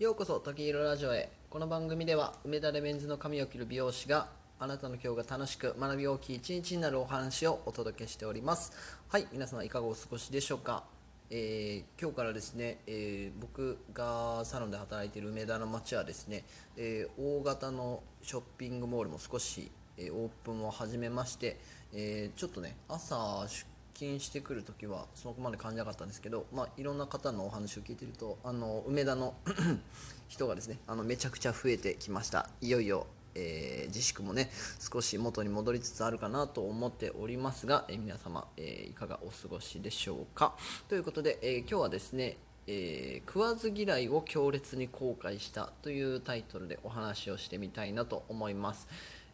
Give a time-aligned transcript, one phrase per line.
[0.00, 1.30] ようこそ時色ラジオへ。
[1.48, 4.26] この番組では梅田でメンズの髪を切る美容師が
[4.58, 8.72] あなたの今日が楽しく学び大きい一日になるお話をお届けしております。
[9.08, 10.82] はい皆様いかがお過ごしでしょうか、
[11.30, 16.42] えー今日からですね、えー僕がサロンで働いている梅田の街はですね、
[16.76, 21.60] えー大型のショッピングモールも少し、えオープンを始めまして、
[21.92, 23.64] えちょっとね朝出
[23.94, 29.34] 勤してくるときはそこまで感じなかったんですけど、まあ、いろんな方のお話を聞いてるとあの梅田の
[30.28, 32.50] 人がですねあのめちゃくちゃ増えてきました。
[32.60, 40.56] いよいよ、えー自粛もね少し元に戻りつつあるかなと思っておりますが、えー皆様、えーいかがお過ごしでしょうか？
[40.88, 42.36] ということで、え今日はですね
[42.66, 48.88] えー食わず嫌いを強烈に後悔したというタイトルでお話をしてみたいなと思います、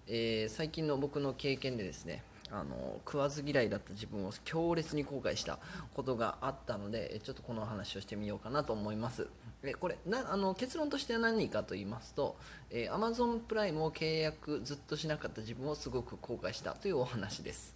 [0.06, 2.22] えー最近の僕の経験でですね
[2.52, 5.58] あの食わず嫌いだった自分を強烈に後悔した
[5.94, 9.28] ことがあったのでちょっとこの話をしてみようかなと思います。
[9.62, 12.36] えこれなあの結論としては何かと言いますと、
[12.70, 17.74] えー Amazon プライムを契約ずっとしなかった自分をすごく後悔したというお話です、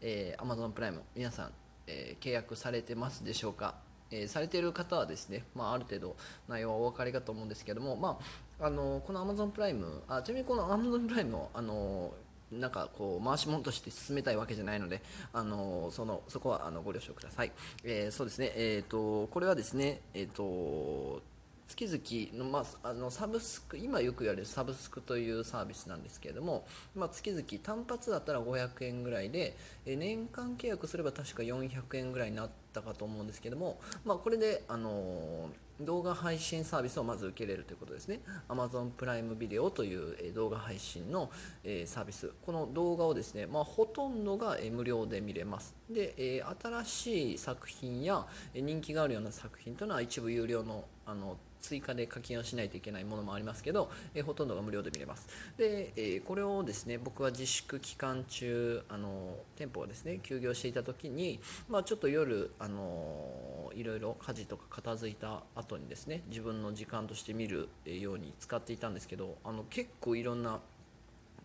[0.00, 1.52] えー Amazon プライム皆さん、
[1.86, 3.74] えー契約されてますでしょうか？
[4.10, 6.16] えされている方はですね、まあ、ある程度
[6.48, 8.18] 内容はお分かりかと思うんですけども、ま
[8.60, 12.12] あ、あのこの Amazon プライムあちなみにこの Amazon プライムをあの
[12.52, 15.02] なんかこう回し物として進めたいわけじゃないので、
[15.32, 17.52] あのそのそこはあのご了承ください。
[17.84, 21.22] えーそうですね、えー、とこれはですね、えー、と
[21.68, 38.20] 月々の,、まあ、あのサブスク今よく言われるサブスクというサービスなんですけれども、まあ、月々単発だったら500円ぐらいでえ年間契約すれば確か400円ぐらいになったかと思うんですけども、まあ、これで、あの動画配信サービスをまず受けれるということですね。
[38.48, 41.30] Amazon プライムビデオという、え動画配信の、
[41.64, 42.32] えサービス。
[42.44, 45.74] この動画をですね、まあ、ほとんどが、え無料で見れます。
[45.90, 55.26] で、え新しい作品や、え人気があるような作品というのは一部有料のあの追加で課金をしないといけないものもありますけど、えほとんどが無料で見れます。
[55.56, 70.58] で、えこれをですね僕は自粛期間中あの店舗がですね休業していた時に、まあ、ちょっと夜ああのいろいろ家事とか片付いた後にですね自分の時間として見るように使っていたんですけどあの結構いろんな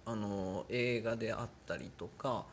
[0.04, 2.46] あの映画であったりとか、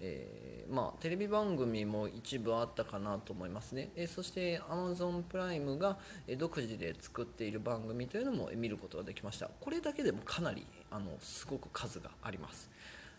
[0.00, 5.96] えーまあ、テレビ番組も一部あったかなと思いますね、えーそして Amazon プライムが
[6.36, 9.48] 独自で作っている番組というのも見ることができました。
[9.60, 12.68] これだけでもかなりあのすごく数があります。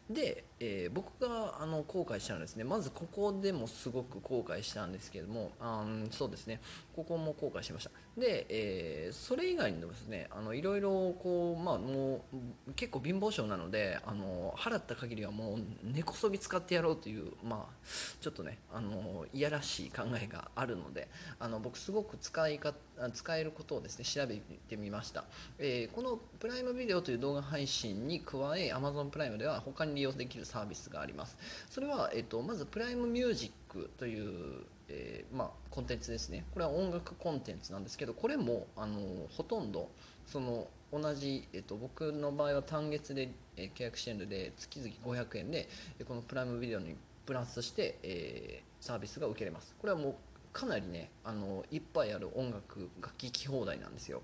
[0.10, 6.60] で、えー僕があの後悔したのはですねまずここでもすごく後悔したんですけどもあそうですね。
[6.96, 7.92] ここも後悔しました。
[8.18, 12.26] で、えーそれ以外にもですねあのいろいろこうまあも
[12.68, 17.74] う結構貧乏症なのであの払った限りはもう根こそぎ使ってやろうというまあ
[18.20, 21.08] ちょっとねあのいやらしい考えがあるので
[21.40, 24.36] あの僕すごく使いかあ使えることをですね調べ
[24.68, 25.24] てみました、
[25.60, 31.38] えーこのプライムビデオという動画配信に加え Amazon プライムでは他に利用できるサービスがあります。
[31.70, 36.46] それは、えっとまずプライムミュージックという、えーまあ、コンテンツですね。
[36.54, 39.00] これは音楽コンテンツなんですけどこれもあの
[39.30, 39.90] ほとんど
[40.26, 45.68] その同じ、えっと、僕の場合は単月で、えー契約してるので月々500円で
[46.08, 46.96] このプライムビデオに
[47.26, 49.76] プラスして、えーサービスが受けれます。
[49.78, 50.16] これはもう
[50.54, 54.22] かなりねあのいっぱいある音楽が聴き放題なんですよ。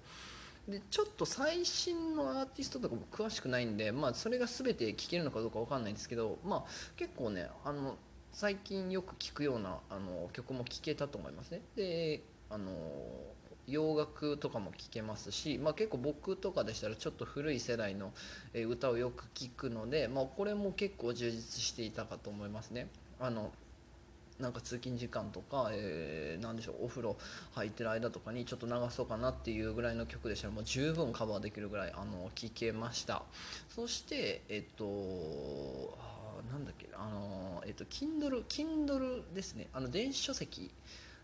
[0.68, 6.64] でちょっと最新のアーティストとか僕詳しくないんで、まあ、それが全て聴けるのかどうかわかんないんですけど、まあ、
[6.96, 7.98] 結構ねあの
[8.32, 11.62] 最近よく聴くようなあの曲も聴けたと思いますね。
[11.76, 12.72] であの
[13.68, 18.14] 洋楽とかも聴けますし、まあ、結構僕とかでしたらちょっと古い世代の
[18.54, 22.88] 歌をよく聴くので、まあ、これも結構充実していたかと思いますね。
[23.20, 23.52] あの
[24.40, 27.18] なんか通勤時間とか、えーなんでしょうお風呂
[27.54, 33.24] 入ってる間とかにちょっと流そうかなっていうぐらいの曲でしたらもう十分カバーできるぐらいあの聴けました。
[33.70, 35.98] そしてえっと
[36.52, 39.68] なんだっけあのえっと Kindle Kindle ですね。
[39.74, 40.72] あの電子書籍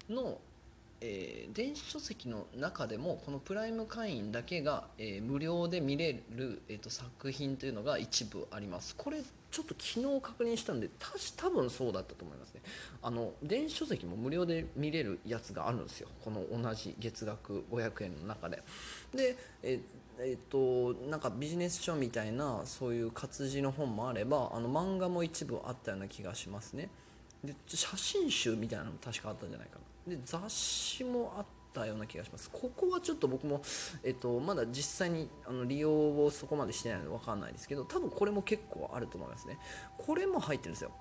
[0.09, 0.39] の
[1.01, 8.95] えー電子書籍の中でもこのプライム会員だけが、えー無料で見れる、えー、と作品というのが一部あります。
[8.95, 9.17] これ
[9.51, 12.61] ちょっと昨日確認したんでたし多分そうだったと思いますね。
[13.01, 16.07] あの電子書籍も無料で見れるやつがあるんですよ。
[16.23, 18.63] この同じ月額500円の中で。
[19.13, 19.79] でえ
[20.19, 26.89] えっとなんかビジネス書みたいなそういう活字の本もあればあの漫画も一部あったような気がしますね。
[27.43, 30.15] で写真集みたいなのも確かあったんじゃないかな。
[30.15, 32.49] で雑誌もあったような気がします。
[32.51, 33.61] ここはちょっと僕も、
[34.03, 39.57] えっと、まだ実際にあの利用をそこまでしてないので分かんないですけど多分これも結構あると思いますね。
[39.97, 40.91] これも入ってるんですよ。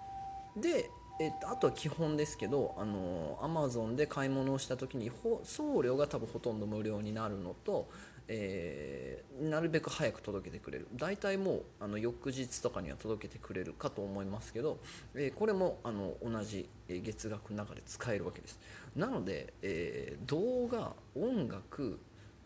[0.56, 0.90] で
[1.20, 5.10] えっと、あとは基本ですけど、あの Amazon で買い物をした時に
[5.44, 7.90] 送料が多分ほとんど無料になるのと、
[8.32, 10.86] えーなるべく早く届けてくれる。
[10.94, 14.78] 大体もうあの翌日とかには届けてくれるかと思いますけど、
[15.14, 18.60] えーこれもあの同じ月額の中で使えるわけです。
[18.94, 21.98] なので、えー動画音楽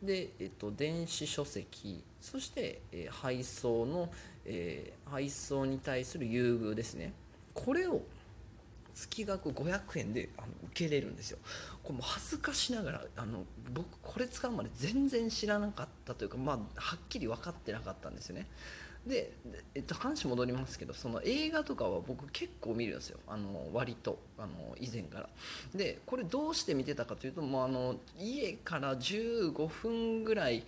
[0.03, 4.11] で、えっと、電子書籍そして、え配送の、
[4.45, 7.13] え配送に対する優遇ですね。
[7.53, 8.03] これを
[8.95, 11.39] 月額500円であの受けれるんですよ。
[11.83, 18.47] これも恥ずかしながらあの僕これ使うまで全然知らなかったというか、まあ、はっきり分かってなかったんですよね。
[19.07, 19.33] で、
[19.75, 23.19] えっと、話戻りますけどその映画とかは僕結構見るんですよ。
[23.27, 25.29] あの割とあの以前から。
[25.75, 30.65] でこれどうして見てたかというともうあの家から15分ぐらい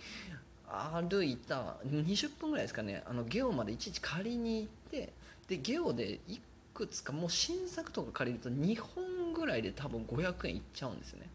[0.69, 3.03] 歩いた20分ぐらいですかね。
[3.07, 5.13] あのゲオまでいちいち借りに行って
[5.47, 6.39] でゲオでい
[6.77, 11.27] くつかもう新作とか借りると2本ぐらいで多分500円いっちゃうんですね。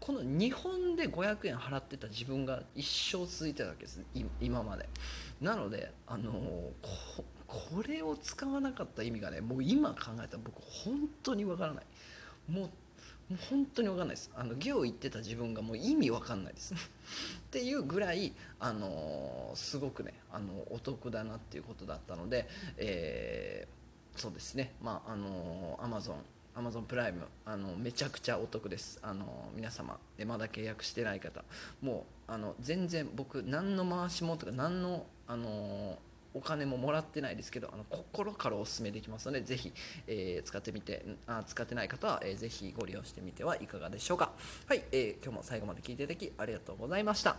[0.00, 4.02] この2本で500円払ってた自分が一生続いてたわけです
[4.40, 4.88] 今まで。
[5.40, 6.32] なのであの
[6.82, 11.84] ここれを使わなかった意味がねもう今考えたら僕本当にわからない。
[12.50, 12.70] もう
[13.48, 14.32] 本当に分かんないです。
[14.34, 16.74] あのゲオ行ってた自分がもう意味わかんないです。
[16.74, 16.76] っ
[17.52, 22.48] ていうぐらい、あのーすごくねあのお得だなっていうことだったので、
[22.78, 23.79] えー
[24.20, 24.74] そうですね。
[24.82, 26.16] まああのアマゾン
[26.54, 28.98] アマゾンプライムあのめちゃくちゃお得です。
[29.02, 29.98] あの皆様。
[30.18, 31.42] えまだ契約してない方。
[31.80, 35.98] もうあの全然僕何の回しもとか何のあの
[36.34, 39.72] お金ももらってないですけどあの心からお勧めできますのでぜひ、
[40.06, 44.32] えー使ってみてあ使ってない方は、えーぜひご利用してみてはいかがでしょうか。
[44.68, 47.36] はい、えー今日も最後まで聞いていただきありがとうございました。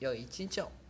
[0.00, 0.81] 良い一日を。